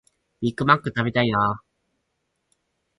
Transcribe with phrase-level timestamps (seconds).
[0.41, 1.61] ビッグマック食べたいなあ